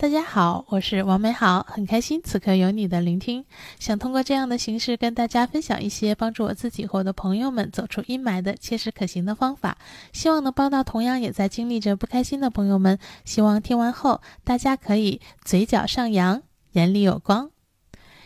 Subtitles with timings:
[0.00, 3.44] 大家好，我是王美好，很开心此刻有你的聆听。
[3.78, 9.76] 想通过这样的形式跟大家分享一些帮助我自己或我的朋友们走出阴霾的切实可行的方法，
[10.14, 12.98] 希望能帮到同样也在经历着不开心的朋友们。
[13.26, 16.40] 希望听完后大家可以嘴角上扬，
[16.72, 17.50] 眼里有光。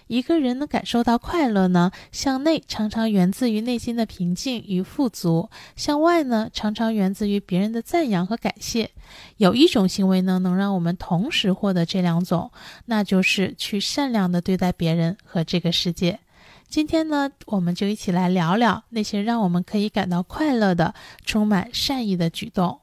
[0.07, 8.91] 一个人能感受到快乐呢，向内常常源自于内心的平静与富足；向外呢，常常源自于别人的赞扬和感谢。
[9.39, 12.51] 有一种行为呢，能让我们同时获得这两种，
[12.87, 16.21] 那就是去善良的对待别人和这个世界。
[16.69, 22.81] 今天呢，我们就一起来聊聊那些让我们可以感到快乐的、充满善意的举动。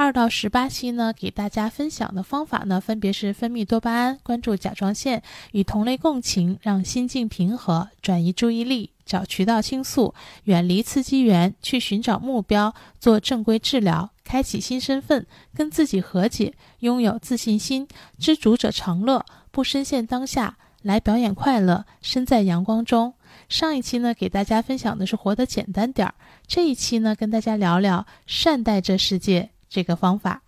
[0.00, 5.20] 二到十八期呢，给大家分享的方法呢，分别是分泌多巴胺、关注甲状腺、
[5.50, 17.88] 与同类共情、让心境平和、转移注意力、找渠道倾诉、远离刺激源、去寻找目标、做正规治疗、开启新身份、跟自己和解、拥有自信心、
[18.20, 23.14] 知足者常乐、不深陷当下、来表演快乐、身在阳光中。
[23.48, 26.14] 上一期呢，给大家分享的是活得简单点儿，
[26.46, 29.50] 这一期呢，跟大家聊聊善待这世界。
[29.68, 30.42] 这个方法，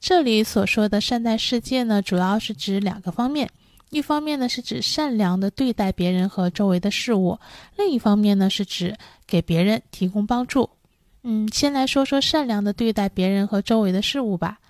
[0.00, 3.50] 这里所说的善待世界呢，主要是指两个方面。
[3.90, 7.40] 一方面呢，是指善良的对待别人和周围的事物；
[7.76, 10.70] 另一方面呢，是指给别人提供帮助。
[11.22, 14.60] 嗯，先来说说善良的对待别人和周围的事物吧。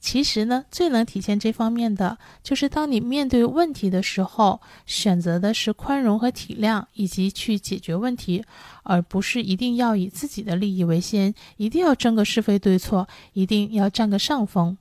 [0.00, 8.42] 其实呢，最能体现这方面的，就是当你面对问题的时候，选择的是宽容和体谅，以及去解决问题，
[8.82, 14.78] 而不是一定要以自己的利益为先，一定要争个是非对错，一定要占个上风。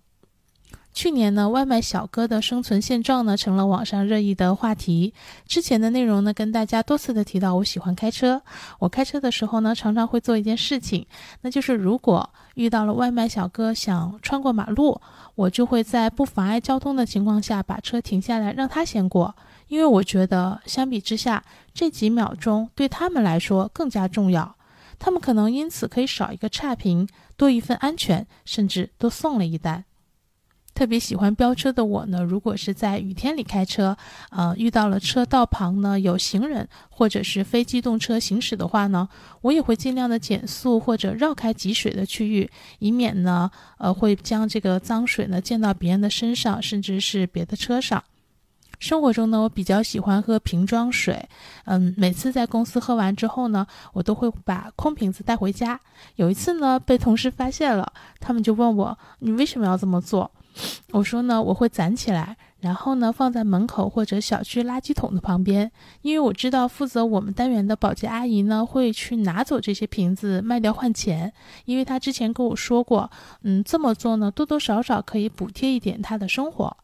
[0.91, 5.13] 去年呢，外卖小哥的生存现状呢，成了网上热议的话题。
[5.45, 8.41] 之前的内容呢，跟大家多次的提到，我喜欢开车。
[8.79, 11.05] 我开车的时候呢，常常会做一件事情，
[11.41, 12.27] 那就是如果
[12.59, 14.99] 遇到了外卖小哥想穿过马路，
[15.35, 19.33] 我就会在不妨碍交通的情况下把车停下来，让他先过。
[19.69, 21.41] 因为我觉得相比之下，
[21.73, 24.57] 这几秒钟对他们来说更加重要。
[24.99, 29.85] 他们可能因此可以少一个差评，多一份安全，甚至多送了一单。
[30.79, 33.97] 特别喜欢飙车的我呢，如果是在雨天里开车，
[34.29, 39.09] 呃，遇到了车道旁呢有行人或者是非机动车行驶的话呢，
[39.41, 48.01] 我也会尽量的减速或者绕开积水的区域，以免呢，呃，会将这个脏水呢溅到别人的身上，甚至是别的车上。
[48.79, 51.27] 生活中呢，我比较喜欢喝瓶装水，
[51.65, 55.77] 嗯，每次在公司喝完之后呢，我都会把空瓶子带回家。
[56.15, 57.91] 有一次呢，被同事发现了，
[58.21, 60.31] 他们就问我：“你为什么要这么做？”
[60.91, 65.71] 我说呢，我会攒起来，然后呢放在门口或者小区垃圾桶的旁边，
[66.01, 71.31] 因为我知道负责我们单元的保洁阿姨呢会去拿走这些瓶子卖掉换钱，
[71.65, 73.09] 因为她之前跟我说过，
[73.43, 76.75] 嗯，这么做呢多多少少可以补贴一点她的生活。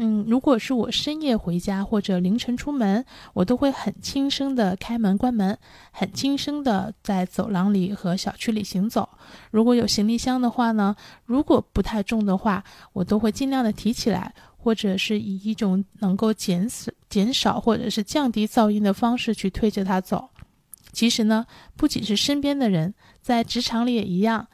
[0.00, 3.04] 嗯，如果是我深夜回家或者凌晨出门，
[3.34, 5.58] 我都会很轻声的开门关门，
[5.90, 9.08] 很轻声的在走廊里和小区里行走。
[9.50, 10.94] 如果有行李箱的话呢，
[11.24, 20.28] 如果不太重的话，我都会尽量的提起来，或者是以一种能够减少、减少或者是降低噪音的方式去推着它走。
[20.92, 21.44] 其实呢，
[21.76, 24.46] 不仅是身边的人，在职场里也一样。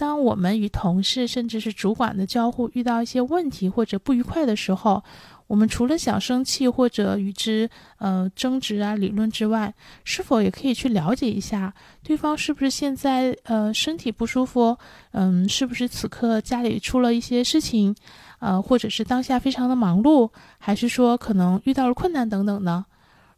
[0.00, 5.04] 当我们与同事甚至是主管的交互遇到一些问题或者不愉快的时候，
[5.46, 7.68] 我们除了想生气或者与之
[7.98, 14.74] 呃争执啊理论之外，是否也可以去了解一下对方是不是现在呃身体不舒服，
[15.12, 17.94] 嗯，是不是此刻家里出了一些事情，
[18.38, 22.86] 呃，或者是当下非常的忙碌，还是说可能遇到了困难等等呢？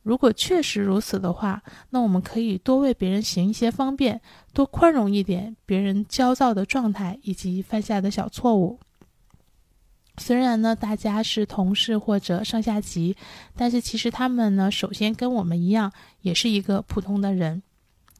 [0.02, 4.20] 如果确实如此的话，那我们可以多为别人行一些方便，
[4.52, 8.80] 多宽容一点别人焦躁的状态以及犯下的小错误。
[10.18, 13.16] 虽然呢，大家是同事或者上下级，
[13.56, 17.62] 但是其实他们呢，首先跟我们一样，也是一个普通的人。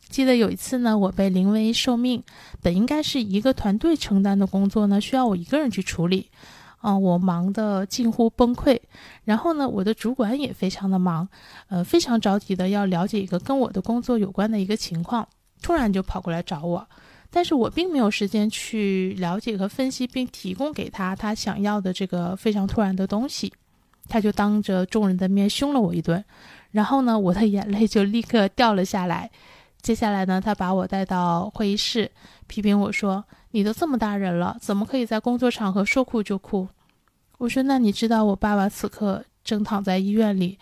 [0.09, 2.23] 记得有一次呢，我被临危受命，
[2.63, 6.31] 本应该是一个团队承担的工作呢，需要我一个人去处理。
[6.83, 8.79] 啊，我忙得近乎崩溃，
[9.25, 11.27] 然后呢，我的主管也非常的忙，
[11.69, 15.27] 呃，非常着急的要了解一个跟我的工作有关的一个情况，
[15.63, 16.87] 突然就跑过来找我，
[17.31, 23.53] 但是我并没有时间去了解和分析，并提供给他他想要的这个非常突然的东西，
[24.09, 26.25] 他就当着众人的面凶了我一顿，
[26.73, 29.31] 然后呢，我的眼泪就立刻掉了下来。
[29.81, 32.11] 接下来呢，他把我带到会议室，
[32.47, 36.69] 批评我说：“你都这么大人了，怎么可以在工作场合说哭就哭？”
[37.39, 40.59] 我说：“那你知道我爸爸此刻正躺在医院里，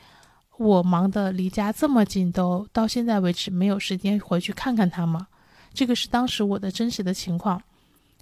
[0.58, 5.28] 我忙得离家这么近，都到现在为止没有时间回去看看他吗？”
[5.72, 7.62] 这个是当时我的真实的情况。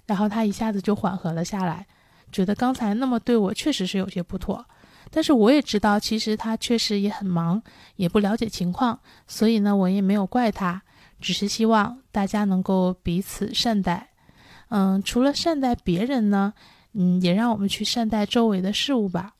[0.05, 1.85] 然后他一下子就缓和了下来。
[2.31, 4.65] 觉得刚才那么对我确实是有些不妥。
[5.11, 7.59] 但是我也知道，其实他确实也很忙，
[7.95, 10.83] 也不了解情况，所以呢，我也没有怪他，
[11.19, 14.08] 只是希望大家能够彼此善待。
[14.69, 16.53] 嗯，除了善待别人呢，
[16.93, 19.33] 嗯，也让我们去善待周围的事物吧。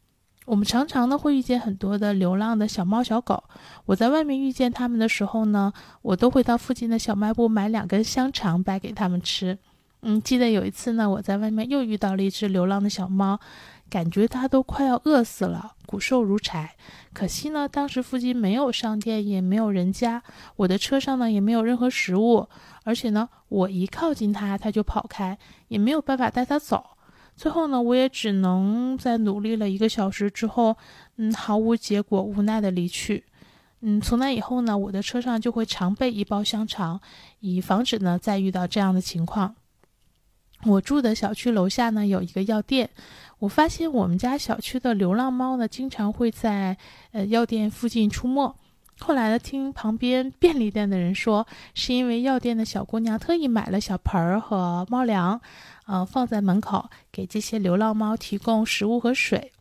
[0.45, 3.43] 我们常常呢会遇见很多的流浪的小猫小狗，
[3.85, 5.71] 我在外面遇见它们的时候呢，
[6.01, 9.57] 我都会到附近的小卖部买两根香肠掰给它们吃。
[10.01, 13.39] 嗯，记得有一次呢，我在外面又遇到了一只流浪的小猫。
[13.89, 16.75] 感觉它都快要饿死了，骨瘦如柴。
[17.11, 20.21] 可惜呢，当时附近没有商店，也没有人家，
[20.55, 22.47] 我的车上呢也没有任何食物，
[22.83, 25.37] 而且呢，我一靠近它，它就跑开，
[25.67, 26.85] 也没有办法带它走。
[27.35, 30.77] 最后呢，我也只能在努力了一个小时之后，
[31.17, 33.25] 嗯，毫无结果，无奈的离去。
[33.81, 36.99] 嗯，从那以后呢，我的车上就会常备一包香肠，
[37.39, 39.55] 以防止呢再遇到这样的情况。
[40.65, 42.89] 我住的小区楼下呢有一个药店。
[43.39, 46.77] 我发现我们家小区的流浪猫呢，经常会在
[47.11, 48.53] 呃药店附近出没。
[48.99, 55.39] 后来呢，听旁边便利店的人说，是因为药店的小姑娘特意买了小盆儿和猫粮，
[55.85, 59.53] 呃，放在门口给这些流浪猫提供食物和水。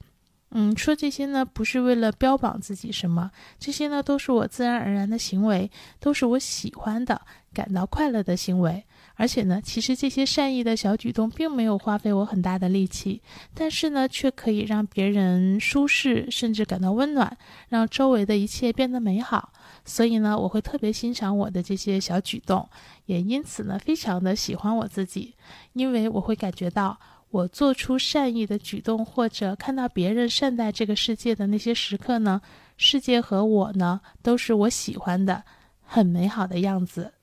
[0.51, 3.31] 嗯，说这些呢，不是为了标榜自己什么，
[3.61, 5.71] 这些呢，都是我自然而然的行为，
[6.01, 7.21] 都是我喜欢的、
[7.55, 8.83] 感到快乐的行为。
[9.21, 13.21] 而且呢，其实这些善意的小举动并没有花费我很大的力气，
[13.53, 17.37] 但是呢，却可以让别人舒适，甚至感到温暖，
[17.69, 19.53] 让周围的一切变得美好。
[19.85, 22.69] 所以呢，我会特别欣赏我的这些小举动，
[23.07, 25.35] 也因此呢，非常的喜欢我自己，
[25.73, 26.97] 因为我会感觉到
[27.31, 32.41] 我做出善意的举动，或者看到别人善待这个世界的那些时刻呢，
[32.77, 35.43] 世界和我呢，都是我喜欢的，
[35.83, 37.15] 很美好的样子。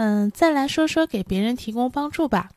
[0.00, 2.50] 嗯，再来说说给别人提供帮助吧。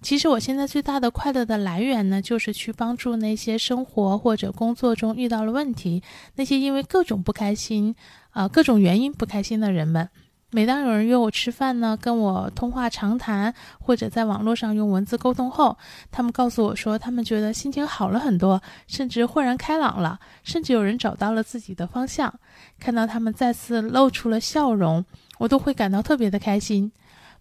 [0.00, 6.02] 其实我现在最大的快乐的来源呢，就是去帮助那些生活或者工作中遇到了问题，
[6.36, 7.94] 那些因为各种不开心，
[8.32, 10.08] 呃，各种原因不开心的人们。
[10.52, 15.76] 每当有人约我吃饭呢，跟我通话长谈，或者在网络上用文字沟通后，
[16.10, 22.32] 他们告诉我说，他们觉得心情好了很多，甚至豁然开朗了，甚至有人找到了自己的方向。
[22.80, 25.04] 看到他们再次露出了笑容。
[25.38, 26.90] 我都会感到特别的开心，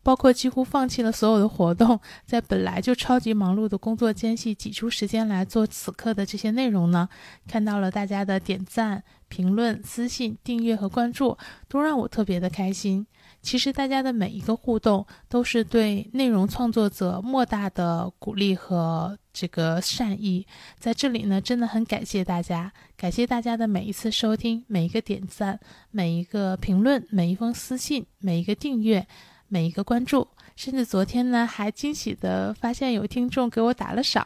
[0.03, 7.09] 包括几乎放弃了所有的活动，在本来就超级忙碌的工作间隙挤出时间来做此刻的这些内容呢。
[7.47, 11.37] 看到了大家的点赞、评论、私信、订阅和关注，
[11.67, 13.07] 都让我特别的开心。
[13.41, 20.47] 其实大家的每一个互动都是对内容创作者莫大的鼓励和这个善意，
[20.79, 25.59] 在这里呢，真的很感谢大家，感谢大家的每一次收听，每一个点赞，
[25.91, 29.05] 每一个评论，每一封私信，每一个订阅，
[29.49, 34.25] 每一个关注，甚至昨天呢，还惊喜的发现有听众给我打了赏，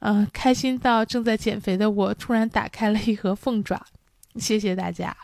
[0.00, 3.82] 嗯，开心到正在减肥的我突然打开了一盒凤爪，
[4.36, 5.16] 谢谢大家。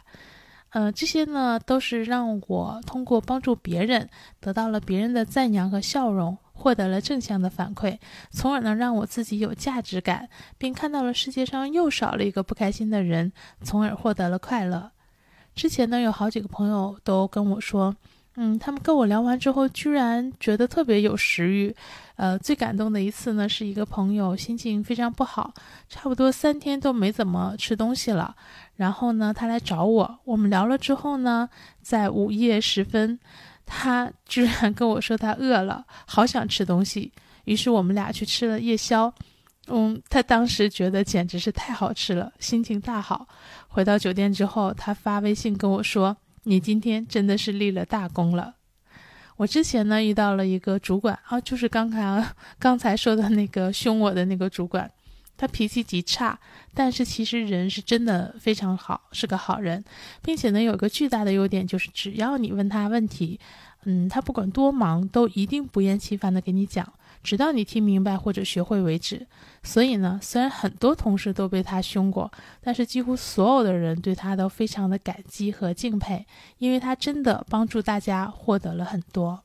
[0.70, 4.08] 呃，这些呢，都是让我通过帮助别人，
[4.38, 7.98] 得到了别人的赞扬和笑容，获得了正向的反馈，
[8.30, 10.28] 从而呢，让我自己有价值感，
[10.58, 14.90] 并看到了世界上又少了一个不开心的人，从而获得了快乐。
[15.54, 17.96] 之前呢，有好几个朋友都跟我说。
[18.36, 21.74] 嗯，他们跟我聊完之后，居然觉得特别有食欲。
[22.14, 25.52] 呃，最感动的一次呢，是一个朋友心情非常不好，
[25.88, 28.36] 差不多三天都没怎么吃东西了。
[28.76, 31.50] 然后呢，他来找我，我们聊了之后呢，
[31.82, 33.18] 在午夜时分，
[33.72, 37.12] 他居然跟我说他饿了， 好想吃东西。
[37.44, 39.12] 于是我们俩去吃了夜宵。
[39.68, 43.28] 嗯，他当时觉得简直是太好吃了，心情大好。
[43.68, 46.16] 回到酒店之后，他发微信跟我说。
[46.44, 48.54] 你今天真的是立了大功了。
[49.36, 54.90] 我之前呢遇到了一个主管啊，就是刚才 刚才说的那个凶我的那个主管，
[55.40, 56.38] 他脾气极差，
[56.74, 59.82] 但是其实人是真的非常好，是个好人，
[60.20, 63.40] 并且呢有个巨大的优点就是，只要你问他问题，
[63.86, 66.92] 嗯，他不管多忙，都一定不厌其烦的给你讲。
[67.22, 69.26] 直到你听明白或者学会为止。
[69.62, 72.30] 所以呢，虽然很多同事都被他凶过，
[72.60, 76.26] 但是几乎所有的人对他都非常的感激和敬佩，
[76.58, 79.42] 因为他真的帮助大家获得了很多。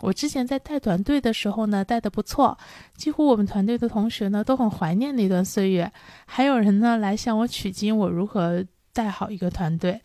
[0.00, 2.56] 我之前在带团队的时候呢，带的不错，
[2.96, 5.90] 几乎我们团队的同学呢都很怀念那段岁月。
[6.26, 10.00] 还有人呢来向我取经，我如何带好一个团队。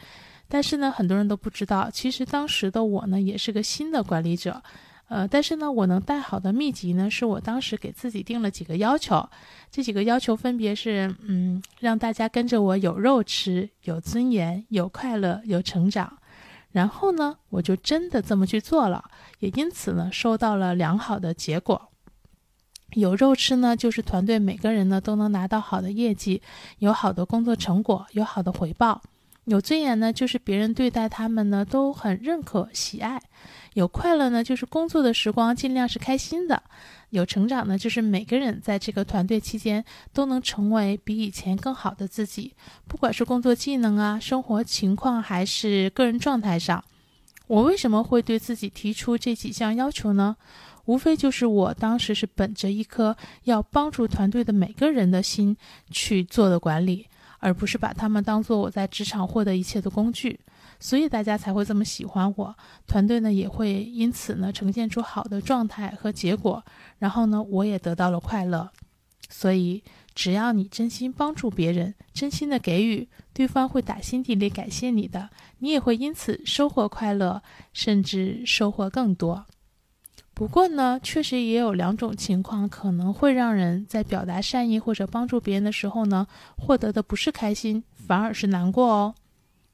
[0.48, 4.62] 但是呢，很多人都不知道，其实当时的我呢也是个新的管理者。
[5.08, 9.30] 呃，但是呢，我能带好的秘籍呢，是我当时给自己定了几个要求，
[9.70, 16.18] 这几个要求分别是，嗯，让大家跟着我有肉吃，有尊严，有快乐，有成长。
[16.72, 19.04] 然后呢，我就真的这么去做了，
[19.40, 21.90] 也因此呢，收到了良好的结果。
[22.94, 26.42] 有肉吃呢，就是团队每个人呢都能拿到好的业绩，
[26.80, 29.02] 有好的工作成果，有好的回报。
[29.46, 33.18] 有尊严呢，就是别人对待他们呢都很认可、喜爱；
[33.74, 36.56] 有快乐呢，就是工作的时光尽量是开心的；
[37.10, 39.84] 有成长呢，就是每个人在这个团队期间
[40.14, 42.54] 都能成为比以前更好的自己，
[42.88, 46.84] 不管是工作技能啊、生活情况还是个人状态上。
[47.48, 50.38] 我为什么会对自己提出这几项要求呢？
[50.86, 55.58] 无非就是我当时是本着一颗要帮助团队的每个人的心
[55.90, 57.08] 去做的管理。
[57.42, 60.40] 而不是把他们当做我在职场获得一切的工具，
[60.80, 62.56] 所以大家才会这么喜欢我，
[62.88, 66.64] 团队呢也会因此呢呈现出好的状态和结果，
[67.00, 68.70] 然后呢我也得到了快乐。
[69.30, 69.82] 所以
[70.14, 75.30] 只要你真心帮助别人，真心的给予，对方会打心底里感谢你的，
[75.60, 79.46] 你也会因此收获快乐，甚至收获更多。
[80.42, 86.26] 不过呢，确实也有两种情况可能会让人在表达善意或者帮助别人的时候呢，
[86.58, 89.14] 获得的不是开心，反而是难过哦。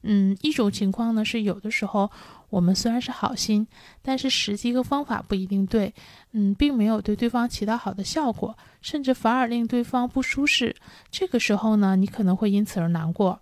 [0.02, 2.10] 嗯，一种情况呢是有的时候
[2.50, 3.66] 我们虽然是好心，
[4.02, 5.94] 但是时机和方法不一定对，
[6.32, 10.76] 嗯，并没有对对方起到好的效果，甚至反而令对方不舒适。
[11.10, 13.40] 这个时候呢，你可能会因此而难过。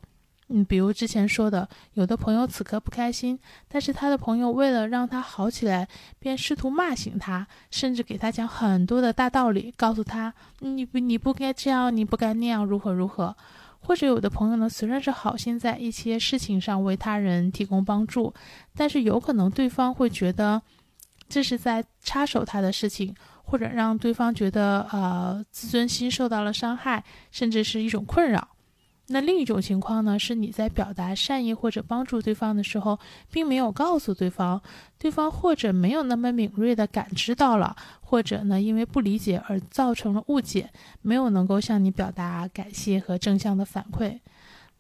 [0.49, 3.39] 嗯，比如之前说的，有的朋友此刻不开心，
[3.69, 5.89] 但是他的朋友为了让他好起来，
[6.21, 13.37] 便试图骂醒他，甚至给他讲很多的大道理，告诉他你不你不该这样，你不该那样，如何如何。
[13.81, 18.33] 或者有的朋友呢，虽然是好心在一些事情上为他人提供帮助，
[18.75, 20.61] 但是有可能对方会觉得
[21.29, 28.49] 这是在插手他的事情，或者让对方觉得呃自尊心受到了伤害，甚至是一种困扰。
[29.09, 32.99] 那另一种情况呢，是你在表达善意或者帮助对方的时候，
[33.31, 34.61] 并没有告诉对方，
[34.99, 40.71] 对方或者没有那么敏锐的感知到了，或者呢，因为不理解而造成了误解，
[41.03, 44.19] 没有能够向你表达感谢和正向的反馈。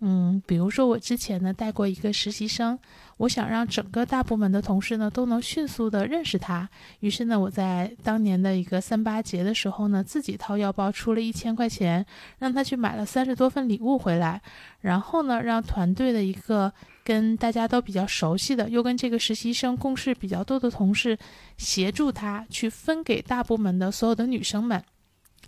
[0.00, 2.78] 嗯，比如说我之前呢带过一个实习生，
[3.16, 6.68] 我想让整个大部门的同事呢都能迅速的认识他，
[7.00, 12.04] 于是呢我在当年的一个三八节的时候呢，自己掏腰包出了一千块钱，
[12.38, 14.42] 让他去买了三十多份礼物回来，
[14.82, 16.70] 然后呢让团队的一个
[17.02, 21.16] 跟大家都比较熟悉的，又跟这个实习生共事比较多的同事，
[21.56, 24.82] 协助他去分给大部门的所有的女生们。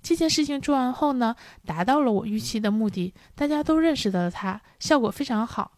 [0.02, 1.34] 这件事情做完后呢，
[1.66, 5.72] 达到了我预期的目的，大家都认识到了他，效果非常好。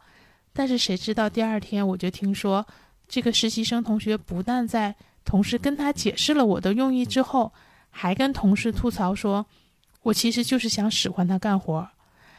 [0.52, 2.66] 但是谁知道第二天我就听说，
[3.08, 7.52] 这个实习生同学不但在同事跟他解释了我的用意之后，
[7.90, 9.46] 还跟同事吐槽说，
[10.02, 11.88] 我其实就是想使唤他干活，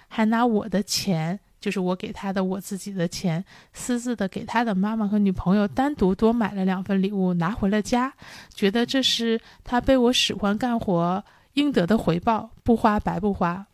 [0.07, 8.13] 还拿我的钱，就是我给他的我自己的钱，私自的给他的妈妈和女朋友单独多买了两份礼物拿回了家，
[8.53, 11.23] 觉得这是他被我使唤干活。
[11.53, 13.67] 应得的回报，不花白不花。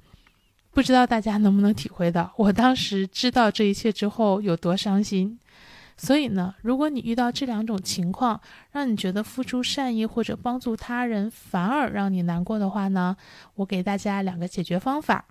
[0.72, 5.40] 不知道大家能不能体会到，我当时知道这一切之后有多伤心。
[5.98, 8.40] 所以呢，如果你遇到这两种情况，
[8.72, 13.18] 让你觉得付出善意或者帮助他人反而让你难过的话呢，
[13.56, 15.26] 我给大家两个解决方法。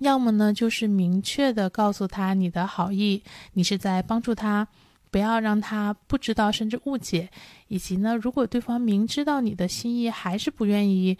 [0.00, 3.22] 要么呢，就是明确的告诉他你的好意，
[3.54, 4.68] 你是在帮助他。
[5.16, 7.30] 不要让他不知道，甚至误解。
[7.68, 11.16] 以及呢，如果对方明知道你的心意，还是不愿意，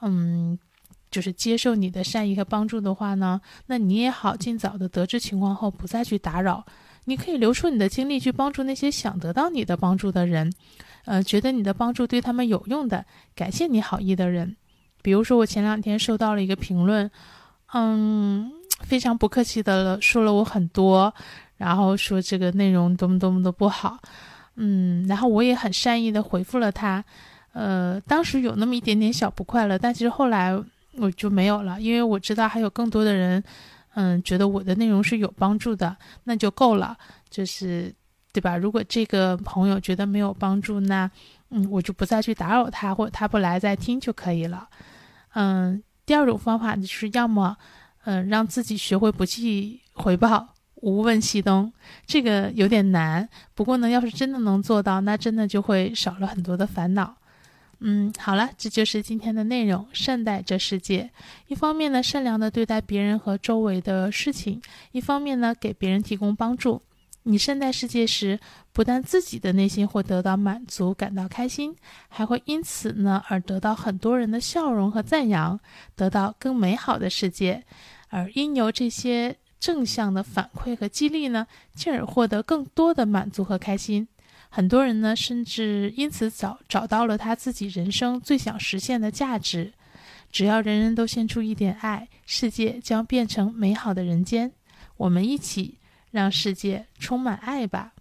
[0.00, 0.58] 嗯，
[1.10, 6.64] 就是接受你的善意和帮助的话呢，那你也好，尽早的得知情况后，不再去打扰。
[7.04, 10.50] 你可以留出你的精力去帮助那些想得到你的帮助的人，
[11.04, 14.56] 呃，觉得你的帮助对他们有用的，感谢你好意的人。
[15.02, 17.10] 比如说，我前两天收到了一个评论，
[17.74, 21.12] 嗯，非常不客气的了说了我很多。
[21.56, 23.98] 然后说这个内容多么多么的不好，
[24.56, 27.04] 嗯，然后我也很善意的回复了他，
[27.52, 30.52] 呃，当时有那么一点点小不快乐，但其实后来
[30.96, 33.42] 我就没有了，因为我知道还有更多的人，
[33.94, 36.96] 嗯，觉得我的内容是有帮助的，那就够了，
[37.30, 37.92] 就是
[38.32, 38.56] 对吧？
[38.56, 41.10] 如果这个朋友觉得没有帮助，那
[41.50, 44.68] 嗯，我就不再去打扰他，或者他不来再听就可以了。
[45.34, 47.56] 嗯，第二种方法就是要么，
[48.04, 50.53] 嗯，让自己学会不计回报。
[50.84, 51.72] 无问西东，
[52.06, 53.26] 这个有点难。
[53.54, 57.16] 不过呢，要是真的能做到，那真的就会少了很多的烦恼。
[57.80, 59.86] 嗯，好了，这就是今天的内容。
[59.94, 61.10] 善待这世界，
[61.48, 64.60] 一方面呢，善良的对待别人和周围的事情；
[64.92, 66.82] 一方面呢，给别人提供帮助。
[67.22, 68.38] 你善待世界时，
[68.74, 71.74] 不但自己的内心会得到满足，感到开心，
[72.08, 75.58] 还会因此呢而得到很多人的笑容和赞扬，
[75.96, 77.64] 得到更美好的世界。
[78.10, 79.36] 而因由这些。
[79.64, 84.06] 正向的反馈和激励呢，进而获得更多的满足和开心。
[84.50, 89.72] 很多人呢，甚至因此找找到了他自己人生最想实现的价值。
[90.30, 94.52] 只要人人都献出一点爱，世界将变成美好的人间。
[94.98, 95.78] 我们一起
[96.10, 97.94] 让世界充满爱吧。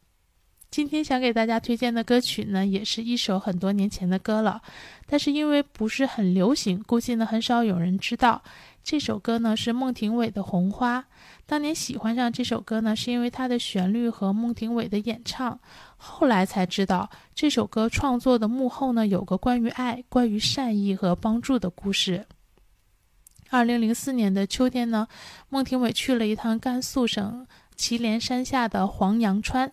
[0.70, 4.62] 今天想给大家推荐的歌曲呢，也是一首很多年前的歌了，
[5.08, 8.44] 但是因为不是很流行，估计呢很少有人知道。
[8.84, 11.00] 这首歌呢是孟庭苇的《红花》。
[11.46, 15.60] 当年喜欢上这首歌呢，是因为它的旋律和孟庭苇的演唱。
[15.98, 22.26] 后来才知道，这首歌创作的幕后呢，有个关于爱、关于善意和帮助的故事。
[23.50, 25.08] 二零零四年的秋天呢，
[25.50, 27.46] 孟庭苇去了一趟甘肃省
[27.76, 29.72] 祁连山下的黄杨川。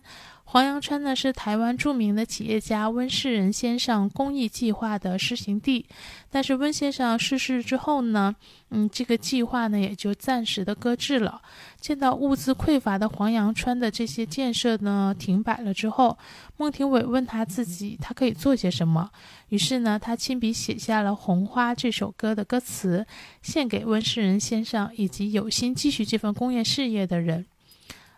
[0.51, 5.85] 黄杨川呢是台湾著名的企业家温世仁先生公益计划的施行地，
[6.29, 8.35] 但是温先生逝世之后呢，
[8.69, 11.41] 嗯，这个计划呢也就暂时的搁置了。
[11.79, 16.17] 见到物资匮乏的黄杨川的这些建设呢停摆了之后，
[16.57, 19.09] 孟庭苇问他自己，他可以做些什么？
[19.47, 23.05] 于是呢，他亲笔写下了《红花》这首歌的歌词，
[23.41, 27.45] 献给温世仁先生以及有心继续这份工业事业的人。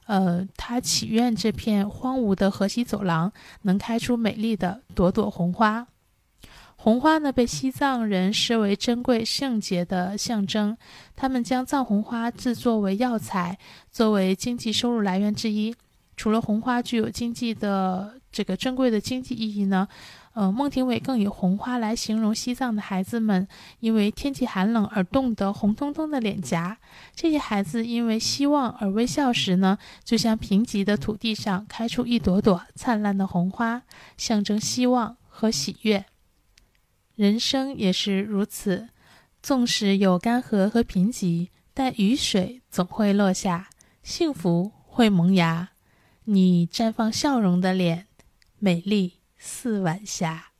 [0.05, 3.31] 呃，他祈愿这片荒芜的河西走廊
[3.62, 5.88] 能开出美丽的朵朵红花。
[6.75, 10.77] 红花呢，被西藏人视为珍贵圣洁的象征，
[11.15, 13.57] 他们将藏红花制作为药材，
[13.89, 15.74] 作为经济收入来源之一。
[16.17, 19.88] 除了红花具有经济的这个珍贵的经济意义呢？
[20.34, 23.48] 呃，孟庭苇更以红花来形容西藏的孩子们，
[23.80, 26.80] 因为天气寒冷而冻得红彤彤的脸颊。
[27.16, 33.84] 这些孩子因为希望而微笑时呢，就像贫瘠的土地上开出一朵朵灿烂的红花，
[34.18, 36.06] 象征希望和喜悦。
[37.16, 38.90] 人生也是如此，
[39.42, 43.70] 纵使有干涸和贫瘠，但雨水总会落下，
[44.02, 45.70] 幸福会萌芽。
[46.24, 48.08] 你绽放笑容的脸，
[48.58, 49.23] 美丽。
[49.45, 50.52] 四晚霞。